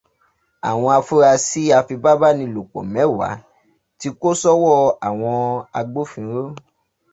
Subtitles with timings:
[0.69, 3.35] Àwọn afurasí afipábánilòpọ̀ mẹ́wàá
[3.99, 4.77] ti kó sọ́wọ́
[5.07, 5.35] àwọn
[5.79, 6.43] agbófinró